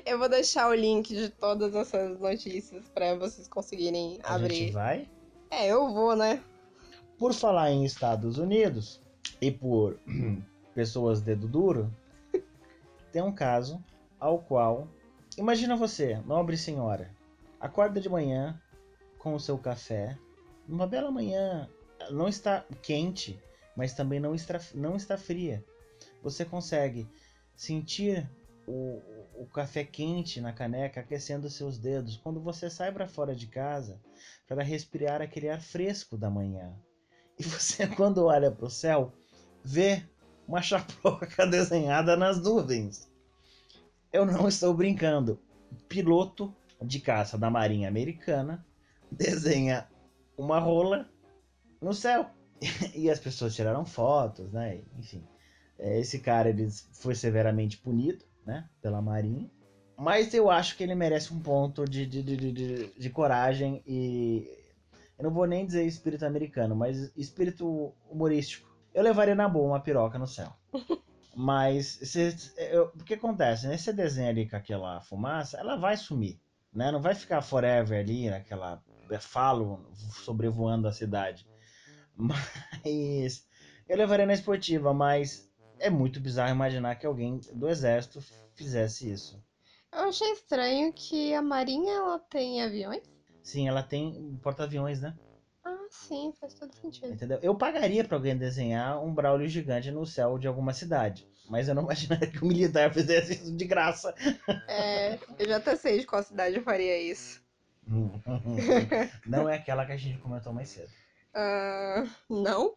[0.05, 4.55] Eu vou deixar o link de todas essas notícias para vocês conseguirem A abrir.
[4.55, 5.09] gente vai?
[5.51, 6.43] É, eu vou, né?
[7.17, 9.01] Por falar em Estados Unidos
[9.41, 10.01] e por
[10.75, 11.95] pessoas dedo duro,
[13.13, 13.81] tem um caso
[14.19, 14.89] ao qual.
[15.37, 17.15] Imagina você, nobre senhora,
[17.61, 18.61] acorda de manhã
[19.19, 20.17] com o seu café,
[20.67, 21.69] numa bela manhã,
[22.11, 23.41] não está quente,
[23.77, 25.65] mas também não está, não está fria.
[26.23, 27.09] Você consegue
[27.55, 28.29] sentir
[28.67, 29.01] o,
[29.35, 34.01] o café quente na caneca aquecendo seus dedos quando você sai para fora de casa
[34.47, 36.75] para respirar aquele ar fresco da manhã.
[37.39, 39.13] E você, quando olha para o céu,
[39.65, 40.03] vê
[40.47, 43.11] uma chaproca desenhada nas nuvens.
[44.13, 45.41] Eu não estou brincando.
[45.89, 48.65] Piloto de caça da Marinha Americana
[49.11, 49.89] desenha
[50.37, 51.09] uma rola
[51.81, 52.31] no céu.
[52.95, 54.83] E as pessoas tiraram fotos, né?
[54.99, 55.25] Enfim,
[55.79, 58.65] é, esse cara ele foi severamente punido né?
[58.81, 59.49] Pela Marinha.
[59.97, 64.49] Mas eu acho que ele merece um ponto de, de, de, de, de coragem e.
[65.19, 68.69] Eu não vou nem dizer espírito americano, mas espírito humorístico.
[68.95, 70.53] Eu levaria na boa uma piroca no céu.
[71.41, 73.69] Mas se, eu, o que acontece?
[73.69, 76.41] Nesse desenho ali com aquela fumaça, ela vai sumir.
[76.75, 76.91] Né?
[76.91, 78.83] Não vai ficar forever ali, naquela
[79.21, 79.87] falo
[80.25, 81.47] sobrevoando a cidade.
[82.15, 83.47] Mas
[83.89, 88.21] eu levaria na esportiva, mas é muito bizarro imaginar que alguém do exército
[88.55, 89.43] fizesse isso.
[89.93, 93.03] Eu achei estranho que a Marinha ela tem aviões.
[93.43, 95.17] Sim, ela tem porta-aviões, né?
[95.65, 97.13] Ah, sim, faz todo sentido.
[97.13, 97.39] Entendeu?
[97.41, 101.27] Eu pagaria para alguém desenhar um Braulio gigante no céu de alguma cidade.
[101.49, 104.15] Mas eu não imaginaria que o militar fizesse isso de graça.
[104.69, 107.41] É, eu já até sei de qual cidade eu faria isso.
[109.27, 110.91] não é aquela que a gente comentou mais cedo.
[111.35, 112.77] Uh, não.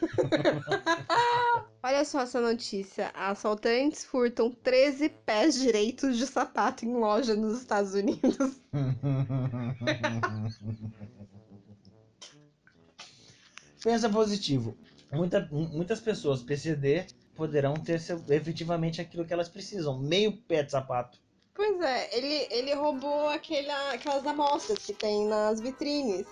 [1.82, 3.10] Olha só essa notícia.
[3.14, 8.60] Assaltantes furtam 13 pés direitos de sapato em loja nos Estados Unidos.
[13.82, 14.76] Pensa positivo.
[15.12, 19.98] Muita, muitas pessoas PCD poderão ter efetivamente aquilo que elas precisam.
[19.98, 21.21] Meio pé de sapato.
[21.54, 26.26] Pois é, ele, ele roubou aquela, aquelas amostras que tem nas vitrines.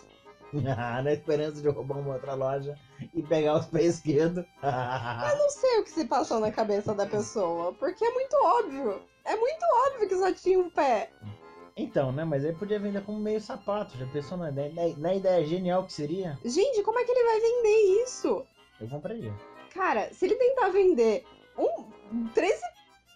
[0.52, 2.76] na esperança de roubar uma outra loja
[3.14, 4.44] e pegar os pés esquerdos.
[4.62, 9.02] Eu não sei o que se passou na cabeça da pessoa, porque é muito óbvio.
[9.24, 11.11] É muito óbvio que só tinha um pé.
[11.76, 12.24] Então, né?
[12.24, 13.96] Mas ele podia vender como meio sapato.
[13.96, 16.38] Já pensou na ideia, na ideia genial que seria?
[16.44, 18.46] Gente, como é que ele vai vender isso?
[18.80, 19.33] Eu compraria.
[19.72, 21.24] Cara, se ele tentar vender
[21.56, 22.61] um 13,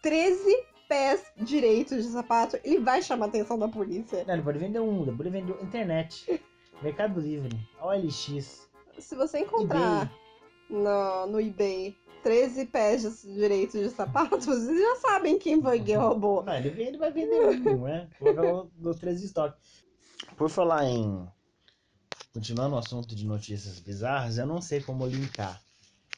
[0.03, 4.25] 13 pés direitos de sapato, ele vai chamar a atenção da polícia.
[4.27, 6.43] Não, ele pode vender um, ele pode vender internet.
[6.83, 8.69] Mercado Livre, OLX.
[8.99, 10.13] Se você encontrar
[10.69, 16.43] no, no eBay 13 pés direitos de sapatos, vocês já sabem quem foi que roubou.
[16.43, 18.09] Não, ele, ele vai vender um, né?
[18.19, 19.59] Colocar no 13 estoque.
[20.37, 21.29] Por falar em.
[22.33, 25.63] Continuando o assunto de notícias bizarras, eu não sei como linkar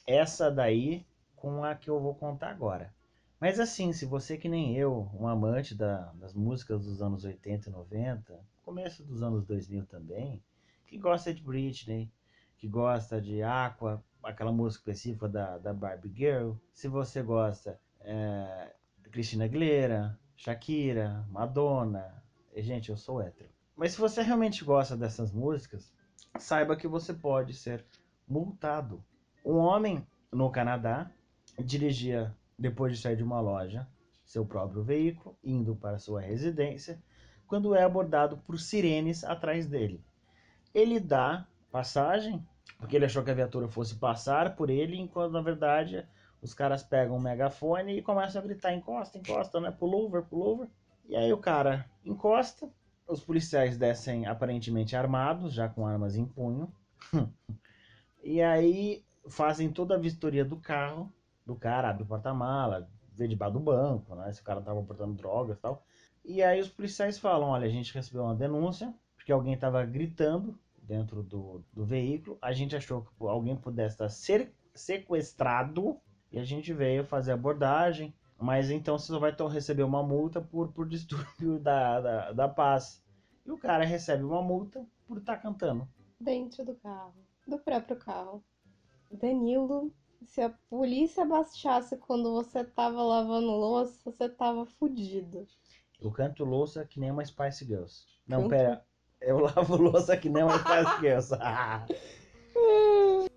[0.06, 2.94] essa daí com a que eu vou contar agora.
[3.40, 7.68] Mas assim, se você que nem eu, um amante da, das músicas dos anos 80
[7.68, 10.42] e 90, começo dos anos 2000 também,
[10.86, 12.10] que gosta de Britney,
[12.56, 18.74] que gosta de Aqua, aquela música específica da, da Barbie Girl, se você gosta é,
[19.10, 22.22] Cristina Aguilera, Shakira, Madonna,
[22.54, 23.50] e, gente, eu sou hétero.
[23.76, 25.92] Mas se você realmente gosta dessas músicas,
[26.38, 27.84] saiba que você pode ser
[28.26, 29.04] multado.
[29.44, 31.10] Um homem no Canadá
[31.58, 33.86] dirigia, depois de sair de uma loja,
[34.24, 37.02] seu próprio veículo, indo para sua residência,
[37.46, 40.04] quando é abordado por sirenes atrás dele.
[40.74, 42.44] Ele dá passagem,
[42.78, 46.06] porque ele achou que a viatura fosse passar por ele, enquanto na verdade
[46.42, 49.70] os caras pegam um megafone e começam a gritar: encosta, encosta, né?
[49.70, 50.68] Pull over, pull over.
[51.08, 52.68] E aí o cara encosta,
[53.08, 56.72] os policiais descem aparentemente armados, já com armas em punho.
[58.22, 61.12] e aí fazem toda a vistoria do carro,
[61.46, 64.30] do cara, abre o porta-mala, vê debaixo do banco, né?
[64.32, 65.82] Se o cara tava portando drogas e tal.
[66.24, 70.58] E aí os policiais falam, olha, a gente recebeu uma denúncia, porque alguém estava gritando
[70.82, 72.36] dentro do, do veículo.
[72.42, 75.98] A gente achou que alguém pudesse estar ser sequestrado
[76.30, 78.12] e a gente veio fazer abordagem.
[78.38, 83.02] Mas então você só vai receber uma multa por, por distúrbio da, da, da paz.
[83.46, 85.88] E o cara recebe uma multa por estar tá cantando.
[86.20, 87.14] Dentro do carro.
[87.46, 88.44] Do próprio carro.
[89.10, 89.92] Danilo,
[90.26, 95.46] se a polícia baixasse quando você tava lavando louça, você tava fudido.
[96.00, 98.04] Eu canto louça que nem uma Spice Girls.
[98.26, 98.50] Não, Canto.
[98.50, 98.84] pera.
[99.20, 101.30] Eu lavo louça que nem uma Spice Girls.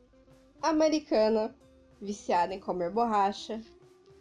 [0.61, 1.55] Americana,
[2.01, 3.61] viciada em comer borracha,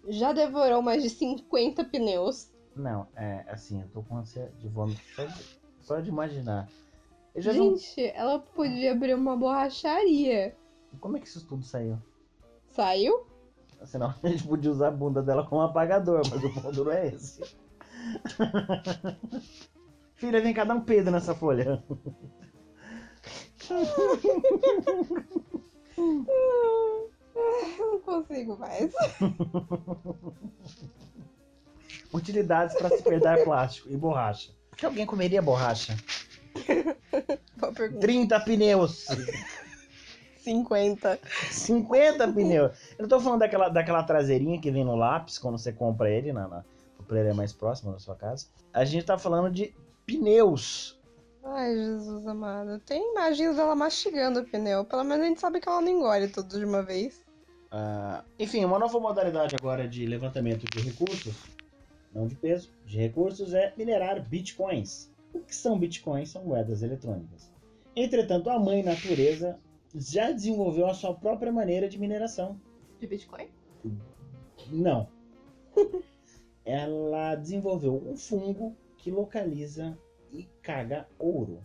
[0.06, 2.52] já devorou mais de 50 pneus.
[2.76, 6.68] Não, é assim, eu tô com ânsia de vômito só de, só de imaginar.
[7.34, 10.56] Gente, ela podia abrir uma borracharia.
[11.00, 11.98] Como é que isso tudo saiu?
[12.78, 13.26] Saiu?
[13.86, 17.08] Senão a gente podia usar a bunda dela como apagador, mas o ponto não é
[17.08, 17.42] esse.
[20.14, 21.82] Filha, vem cá dar um pedo nessa folha.
[27.78, 28.92] não consigo mais.
[32.14, 34.52] Utilidades para se perder plástico e borracha.
[34.70, 35.96] Por que alguém comeria borracha?
[38.00, 39.06] 30 pneus.
[40.38, 41.18] 50.
[41.50, 42.72] 50 pneus.
[42.98, 46.32] Eu não tô falando daquela, daquela traseirinha que vem no lápis quando você compra ele
[46.32, 46.64] na, na
[47.08, 48.46] player mais próximo da sua casa.
[48.72, 49.74] A gente tá falando de
[50.06, 50.98] pneus.
[51.42, 52.78] Ai, Jesus amado.
[52.80, 54.84] Tem imagens dela mastigando o pneu.
[54.84, 57.24] Pelo menos a gente sabe que ela não engole tudo de uma vez.
[57.72, 61.34] Uh, enfim, uma nova modalidade agora de levantamento de recursos,
[62.14, 65.10] não de peso, de recursos, é minerar bitcoins.
[65.34, 66.30] O que são bitcoins?
[66.30, 67.52] São moedas eletrônicas.
[67.94, 69.58] Entretanto, a mãe natureza
[69.98, 72.60] já desenvolveu a sua própria maneira de mineração.
[72.98, 73.48] De bitcoin?
[74.70, 75.08] Não.
[76.64, 79.98] Ela desenvolveu um fungo que localiza
[80.32, 81.62] e caga ouro.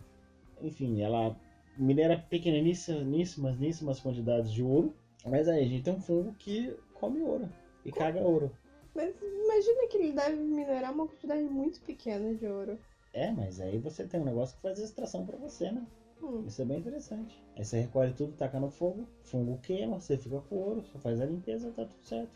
[0.62, 1.36] Enfim, ela
[1.76, 4.94] minera pequeníssimas, níssimas quantidades de ouro
[5.24, 7.48] mas aí a gente tem um fungo que come ouro
[7.84, 8.50] e caga ouro.
[8.94, 12.78] Mas imagina que ele deve minerar uma quantidade muito pequena de ouro.
[13.12, 15.84] É, mas aí você tem um negócio que faz extração para você, né?
[16.24, 16.44] Hum.
[16.46, 17.42] Isso é bem interessante.
[17.56, 21.20] Aí você recolhe tudo, taca no fogo, fungo queima, você fica com ouro, só faz
[21.20, 22.30] a limpeza, tá tudo certo.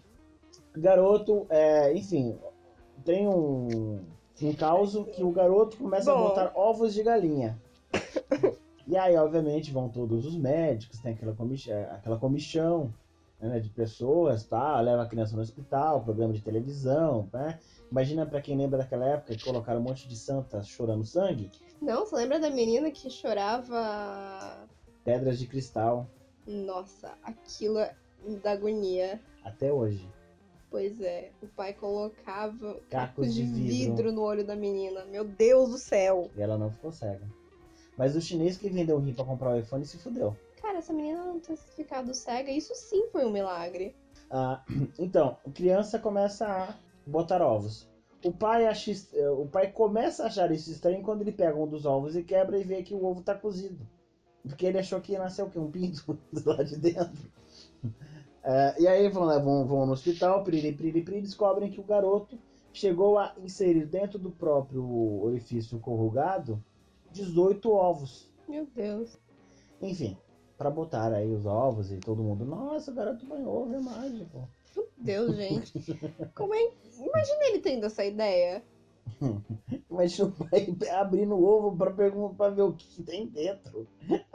[0.77, 2.39] Garoto, é, enfim,
[3.05, 4.01] tem um,
[4.43, 6.19] um caos que o garoto começa Bom.
[6.19, 7.61] a botar ovos de galinha.
[8.91, 12.91] E aí, obviamente, vão todos os médicos, tem aquela, comichão, é, aquela comichão
[13.41, 14.81] né, de pessoas, tá?
[14.81, 17.59] leva a criança no hospital, programa de televisão, né?
[17.91, 21.51] Imagina para quem lembra daquela época que colocaram um monte de santas chorando sangue.
[21.81, 24.69] Não, você lembra da menina que chorava...
[25.05, 26.07] Pedras de cristal.
[26.47, 27.95] Nossa, aquilo é
[28.43, 29.21] da agonia.
[29.45, 30.07] Até hoje.
[30.71, 33.97] Pois é, o pai colocava cacos de, de vidro.
[33.97, 35.05] vidro no olho da menina.
[35.07, 36.31] Meu Deus do céu!
[36.37, 37.27] E ela não ficou cega.
[37.97, 40.37] Mas o chinês que vendeu o rim pra comprar o iPhone se fudeu.
[40.79, 43.97] Cara, essa menina não ter ficado cega, isso sim foi um milagre.
[44.31, 44.63] Ah,
[44.99, 47.89] então, a criança começa a botar ovos.
[48.25, 48.93] O pai, acha,
[49.37, 52.59] o pai começa a achar isso estranho quando ele pega um dos ovos e quebra
[52.59, 53.87] e vê que o ovo tá cozido.
[54.43, 55.59] Porque ele achou que ia nascer o quê?
[55.59, 57.31] Um pinto do lado de dentro.
[58.45, 62.39] É, e aí vão, vão, vão no hospital, piriri, piriri, piriri, descobrem que o garoto
[62.73, 64.85] chegou a inserir dentro do próprio
[65.23, 66.63] orifício corrugado
[67.11, 68.31] 18 ovos.
[68.49, 69.19] Meu Deus.
[69.81, 70.17] Enfim,
[70.59, 74.49] para botar aí os ovos e todo mundo, nossa, o garoto banhou ovo, é mágico.
[74.75, 75.73] Meu Deus, gente.
[76.35, 76.71] Como é?
[76.99, 78.65] Imagina ele tendo essa ideia.
[79.89, 83.87] Imagina o pai abrindo o ovo pra, perguntar, pra ver o que tem dentro.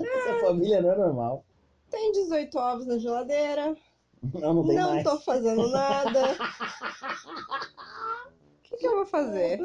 [0.00, 1.44] Essa família não é normal.
[1.90, 3.76] Tem 18 ovos na geladeira.
[4.32, 5.04] Não, não tem não mais.
[5.04, 6.32] tô fazendo nada.
[8.58, 9.60] O que, que eu vou fazer?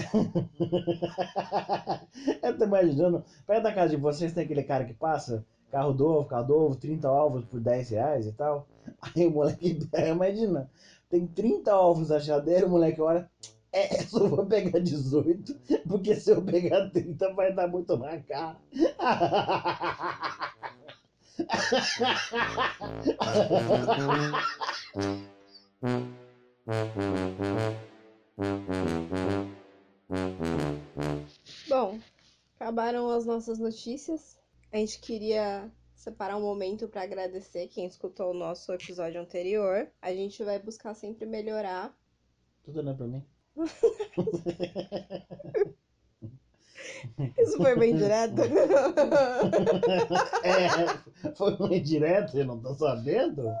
[2.42, 6.26] Eu tô imaginando, perto da casa de vocês tem aquele cara que passa, carro novo,
[6.26, 8.66] carro novo, 30 ovos por 10 reais e tal.
[9.02, 9.78] Aí o moleque,
[10.10, 10.70] imagina,
[11.08, 13.28] tem 30 ovos na chadeira, o moleque olha,
[13.72, 15.54] é, só vou pegar 18,
[15.88, 18.56] porque se eu pegar 30 vai dar muito mais caro.
[31.68, 31.98] Bom,
[32.56, 34.38] acabaram as nossas notícias.
[34.72, 39.88] A gente queria separar um momento para agradecer quem escutou o nosso episódio anterior.
[40.02, 41.96] A gente vai buscar sempre melhorar.
[42.64, 43.24] Tudo olhando pra mim?
[47.38, 48.40] Isso foi bem direto?
[50.42, 53.44] É, foi um indireto, eu não tô sabendo.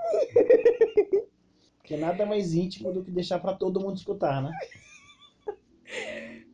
[1.78, 4.50] Porque nada mais íntimo do que deixar pra todo mundo escutar, né?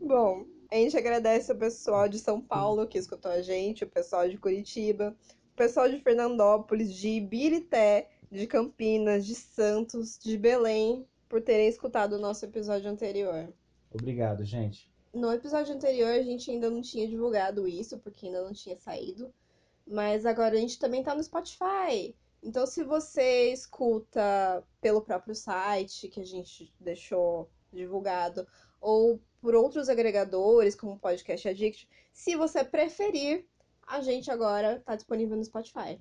[0.07, 4.29] Bom, a gente agradece o pessoal de São Paulo que escutou a gente, o pessoal
[4.29, 5.17] de Curitiba,
[5.53, 12.13] o pessoal de Fernandópolis, de Ibirité, de Campinas, de Santos, de Belém, por terem escutado
[12.13, 13.53] o nosso episódio anterior.
[13.93, 14.89] Obrigado, gente.
[15.13, 19.35] No episódio anterior a gente ainda não tinha divulgado isso, porque ainda não tinha saído.
[19.85, 22.15] Mas agora a gente também tá no Spotify.
[22.41, 28.47] Então, se você escuta pelo próprio site que a gente deixou divulgado,
[28.81, 33.47] ou por outros agregadores, como o Podcast Addict, se você preferir,
[33.87, 36.01] a gente agora tá disponível no Spotify.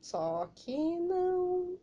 [0.01, 1.79] Só que não.